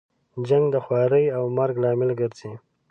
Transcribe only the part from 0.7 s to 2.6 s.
د خوارۍ او مرګ لامل ګرځي.